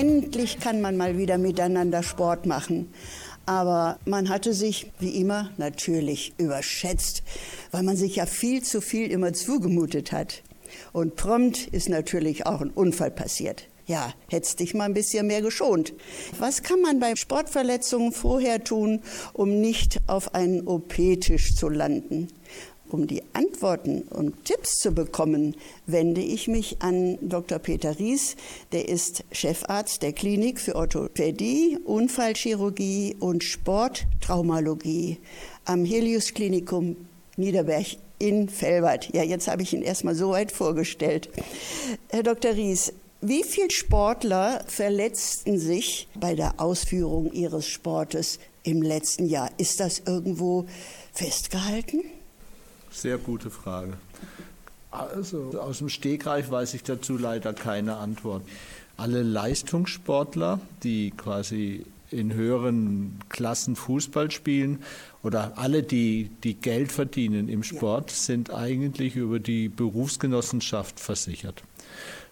[0.00, 2.90] Endlich kann man mal wieder miteinander Sport machen.
[3.44, 7.22] Aber man hatte sich, wie immer, natürlich überschätzt,
[7.70, 10.42] weil man sich ja viel zu viel immer zugemutet hat.
[10.94, 13.68] Und prompt ist natürlich auch ein Unfall passiert.
[13.84, 15.92] Ja, hättest dich mal ein bisschen mehr geschont.
[16.38, 19.02] Was kann man bei Sportverletzungen vorher tun,
[19.34, 22.28] um nicht auf einen OP-Tisch zu landen?
[22.90, 25.54] Um die Antworten und Tipps zu bekommen,
[25.86, 27.60] wende ich mich an Dr.
[27.60, 28.34] Peter Ries.
[28.72, 35.18] Der ist Chefarzt der Klinik für Orthopädie, Unfallchirurgie und Sporttraumalogie
[35.64, 36.96] am Helios Klinikum
[37.36, 37.86] Niederberg
[38.18, 39.14] in Fellbad.
[39.14, 41.30] Ja, jetzt habe ich ihn erstmal so weit vorgestellt.
[42.08, 42.54] Herr Dr.
[42.54, 49.50] Ries, wie viele Sportler verletzten sich bei der Ausführung ihres Sportes im letzten Jahr?
[49.58, 50.66] Ist das irgendwo
[51.12, 52.02] festgehalten?
[52.90, 53.92] Sehr gute Frage.
[54.90, 58.42] Also aus dem Stegreif weiß ich dazu leider keine Antwort.
[58.96, 64.82] Alle Leistungssportler, die quasi in höheren Klassen Fußball spielen
[65.22, 71.62] oder alle, die, die Geld verdienen im Sport, sind eigentlich über die Berufsgenossenschaft versichert.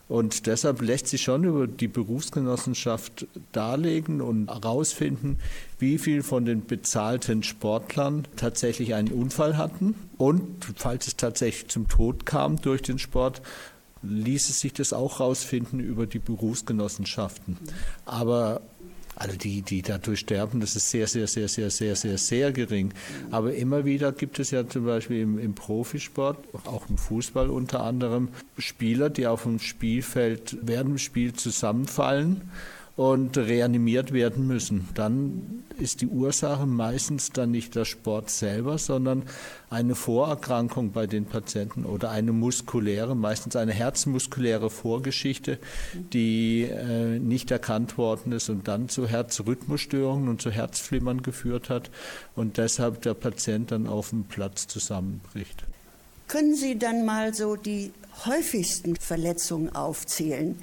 [0.08, 5.38] Und deshalb lässt sich schon über die Berufsgenossenschaft darlegen und herausfinden,
[5.78, 9.94] wie viel von den bezahlten Sportlern tatsächlich einen Unfall hatten.
[10.16, 13.42] Und falls es tatsächlich zum Tod kam durch den Sport,
[14.02, 17.58] ließe sich das auch herausfinden über die Berufsgenossenschaften.
[18.06, 18.62] Aber
[19.18, 22.94] also die, die dadurch sterben, das ist sehr, sehr, sehr, sehr, sehr, sehr, sehr gering.
[23.32, 27.82] Aber immer wieder gibt es ja zum Beispiel im, im Profisport, auch im Fußball unter
[27.82, 32.48] anderem, Spieler, die auf dem Spielfeld während dem Spiel zusammenfallen
[32.98, 34.88] und reanimiert werden müssen.
[34.94, 39.22] Dann ist die Ursache meistens dann nicht der Sport selber, sondern
[39.70, 45.60] eine Vorerkrankung bei den Patienten oder eine muskuläre, meistens eine herzmuskuläre Vorgeschichte,
[46.12, 51.92] die äh, nicht erkannt worden ist und dann zu Herzrhythmusstörungen und zu Herzflimmern geführt hat
[52.34, 55.62] und deshalb der Patient dann auf dem Platz zusammenbricht.
[56.26, 57.92] Können Sie dann mal so die
[58.26, 60.56] häufigsten Verletzungen aufzählen?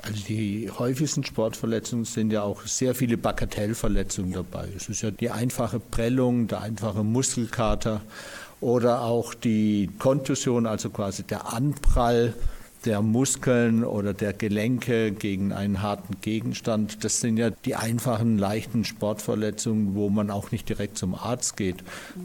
[0.00, 4.68] Also die häufigsten Sportverletzungen sind ja auch sehr viele Bagatellverletzungen dabei.
[4.76, 8.00] Es ist ja die einfache Prellung, der einfache Muskelkater
[8.60, 12.34] oder auch die Kontusion, also quasi der Anprall
[12.84, 17.04] der Muskeln oder der Gelenke gegen einen harten Gegenstand.
[17.04, 21.76] Das sind ja die einfachen, leichten Sportverletzungen, wo man auch nicht direkt zum Arzt geht.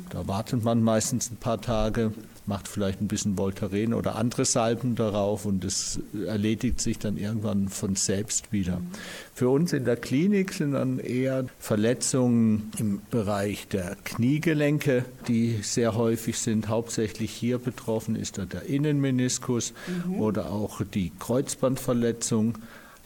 [0.09, 2.11] Da wartet man meistens ein paar Tage
[2.47, 7.67] macht vielleicht ein bisschen Voltaren oder andere Salben darauf und es erledigt sich dann irgendwann
[7.67, 8.81] von selbst wieder.
[9.33, 15.95] Für uns in der Klinik sind dann eher Verletzungen im Bereich der Kniegelenke, die sehr
[15.95, 16.69] häufig sind.
[16.69, 19.73] Hauptsächlich hier betroffen ist der Innenmeniskus
[20.05, 20.19] mhm.
[20.19, 22.57] oder auch die Kreuzbandverletzung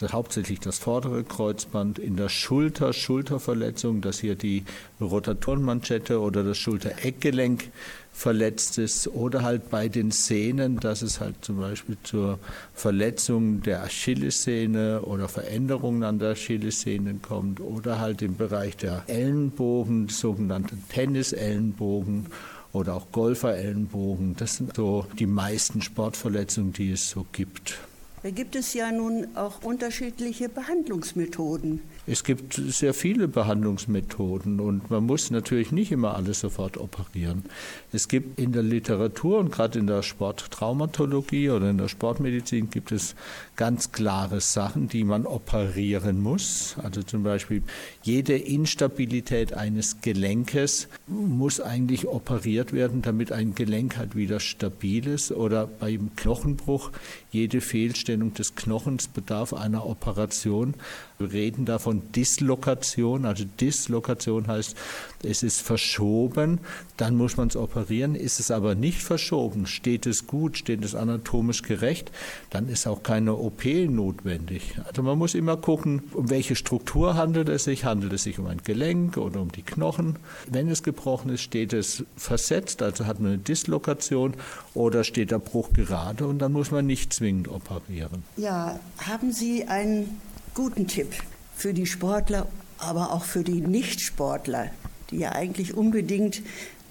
[0.10, 4.64] hauptsächlich das vordere Kreuzband, in der Schulter, Schulterverletzung, dass hier die
[5.00, 7.70] Rotatorenmanschette oder das Schultereckgelenk
[8.12, 12.40] verletzt ist oder halt bei den Sehnen, dass es halt zum Beispiel zur
[12.74, 20.10] Verletzung der Achillessehne oder Veränderungen an der Achillessehne kommt oder halt im Bereich der Ellenbogen,
[20.10, 22.28] sogenannten Tennisellenbogen
[22.74, 24.36] oder auch Golferellenbogen.
[24.36, 27.80] Das sind so die meisten Sportverletzungen, die es so gibt.
[28.24, 31.82] Da gibt es ja nun auch unterschiedliche Behandlungsmethoden.
[32.06, 37.46] Es gibt sehr viele Behandlungsmethoden und man muss natürlich nicht immer alles sofort operieren.
[37.92, 42.92] Es gibt in der Literatur und gerade in der Sporttraumatologie oder in der Sportmedizin gibt
[42.92, 43.16] es
[43.56, 46.76] ganz klare Sachen, die man operieren muss.
[46.82, 47.64] Also zum Beispiel
[48.04, 55.32] jede Instabilität eines Gelenkes muss eigentlich operiert werden, damit ein Gelenk halt wieder stabil ist.
[55.32, 56.92] Oder beim Knochenbruch
[57.32, 60.76] jede Fehlstellung des Knochens bedarf einer Operation.
[61.18, 63.26] Wir reden da von Dislokation.
[63.26, 64.76] Also Dislokation heißt,
[65.24, 66.60] es ist verschoben,
[66.98, 68.16] dann muss man es operieren.
[68.16, 72.12] Ist es aber nicht verschoben, steht es gut, steht es anatomisch gerecht,
[72.50, 74.78] dann ist auch keine OP notwendig.
[74.86, 77.86] Also man muss immer gucken, um welche Struktur handelt es sich.
[77.86, 80.18] Handelt es sich um ein Gelenk oder um die Knochen?
[80.50, 84.34] Wenn es gebrochen ist, steht es versetzt, also hat man eine Dislokation
[84.74, 88.24] oder steht der Bruch gerade und dann muss man nicht zwingend operieren.
[88.36, 90.20] Ja, haben Sie einen
[90.56, 91.14] guten Tipp
[91.56, 92.48] für die Sportler,
[92.80, 94.72] aber auch für die Nichtsportler,
[95.12, 96.42] die ja eigentlich unbedingt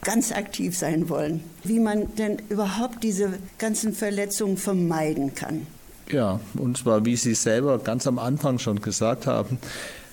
[0.02, 5.66] ganz aktiv sein wollen, wie man denn überhaupt diese ganzen Verletzungen vermeiden kann.
[6.12, 9.58] Ja, und zwar, wie Sie selber ganz am Anfang schon gesagt haben,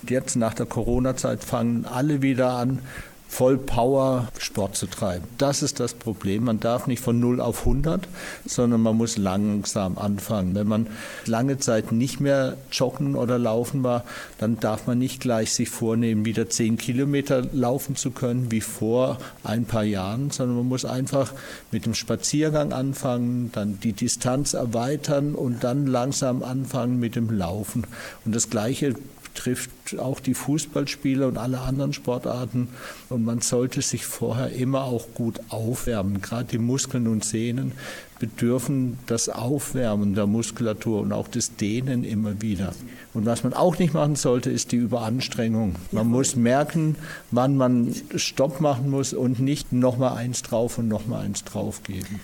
[0.10, 2.80] jetzt nach der Corona-Zeit fangen alle wieder an,
[3.27, 5.25] voll Power Sport zu treiben.
[5.38, 6.45] Das ist das Problem.
[6.45, 8.07] Man darf nicht von 0 auf 100,
[8.45, 10.56] sondern man muss langsam anfangen.
[10.56, 10.88] Wenn man
[11.25, 14.03] lange Zeit nicht mehr joggen oder laufen war,
[14.39, 19.18] dann darf man nicht gleich sich vornehmen, wieder 10 Kilometer laufen zu können wie vor
[19.44, 21.33] ein paar Jahren, sondern man muss einfach
[21.71, 27.85] mit dem Spaziergang anfangen, dann die Distanz erweitern und dann langsam anfangen mit dem Laufen.
[28.25, 28.95] Und das Gleiche
[29.38, 32.68] trifft auch die Fußballspieler und alle anderen Sportarten.
[33.10, 36.22] Und man sollte sich vorher immer auch gut aufwärmen.
[36.22, 37.72] Gerade die Muskeln und Sehnen
[38.19, 42.74] bedürfen das Aufwärmen der Muskulatur und auch das Dehnen immer wieder.
[43.13, 45.75] Und was man auch nicht machen sollte, ist die Überanstrengung.
[45.92, 46.95] Man muss merken,
[47.31, 52.19] wann man Stopp machen muss und nicht nochmal eins drauf und nochmal eins drauf geben.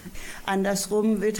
[0.46, 1.40] Andersrum wird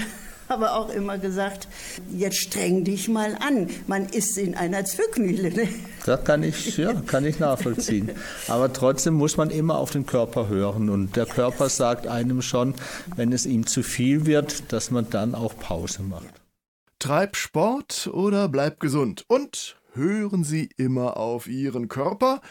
[0.54, 1.68] aber auch immer gesagt,
[2.12, 3.70] jetzt streng dich mal an.
[3.88, 5.52] Man ist in einer Zwickmühle.
[5.52, 5.68] Ne?
[6.06, 8.12] Das kann ich, ja, kann ich nachvollziehen.
[8.48, 10.90] Aber trotzdem muss man immer auf den Körper hören.
[10.90, 12.76] Und der Körper sagt einem schon,
[13.16, 16.42] wenn es ihm zu viel wird, dass man dann auch Pause macht.
[17.00, 19.26] Treib Sport oder bleib gesund.
[19.28, 22.42] Und hören Sie immer auf Ihren Körper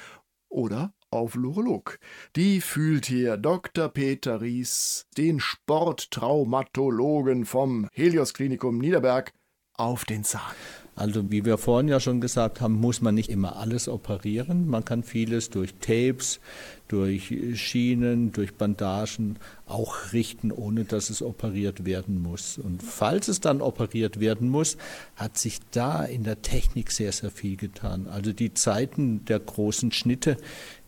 [0.48, 1.98] oder auf Lurolog.
[2.36, 3.88] Die fühlt hier Dr.
[3.88, 9.32] Peter Ries, den Sporttraumatologen vom Helios Klinikum Niederberg,
[9.74, 10.54] auf den Zahn.
[10.94, 14.68] Also wie wir vorhin ja schon gesagt haben, muss man nicht immer alles operieren.
[14.68, 16.38] Man kann vieles durch Tapes,
[16.88, 22.58] durch Schienen, durch Bandagen auch richten, ohne dass es operiert werden muss.
[22.58, 24.76] Und falls es dann operiert werden muss,
[25.16, 28.06] hat sich da in der Technik sehr, sehr viel getan.
[28.08, 30.36] Also die Zeiten der großen Schnitte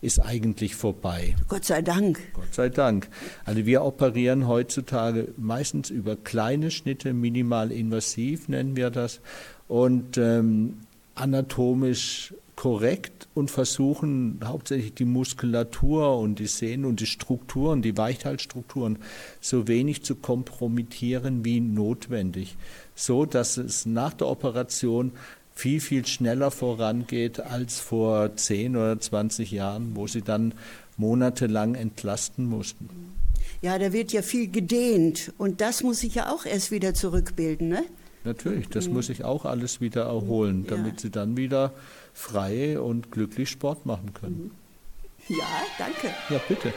[0.01, 1.35] ist eigentlich vorbei.
[1.47, 2.19] Gott sei Dank.
[2.33, 3.09] Gott sei Dank.
[3.43, 9.21] Also wir operieren heutzutage meistens über kleine Schnitte, minimal invasiv nennen wir das
[9.67, 10.81] und ähm,
[11.15, 18.97] anatomisch korrekt und versuchen hauptsächlich die Muskulatur und die Sehnen und die Strukturen, die Weichteilstrukturen
[19.41, 22.55] so wenig zu kompromittieren wie notwendig,
[22.95, 25.11] so dass es nach der Operation
[25.53, 30.53] viel, viel schneller vorangeht als vor 10 oder 20 Jahren, wo sie dann
[30.97, 32.89] monatelang entlasten mussten.
[33.61, 37.69] Ja, da wird ja viel gedehnt und das muss sich ja auch erst wieder zurückbilden,
[37.69, 37.83] ne?
[38.25, 38.95] Natürlich, das mhm.
[38.95, 40.99] muss ich auch alles wieder erholen, damit ja.
[40.99, 41.73] sie dann wieder
[42.13, 44.51] frei und glücklich Sport machen können.
[45.27, 45.45] Ja,
[45.77, 46.07] danke.
[46.29, 46.73] Ja, bitte.